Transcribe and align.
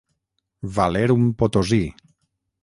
Valer 0.77 1.03
un 1.17 1.29
Potosí. 1.43 1.83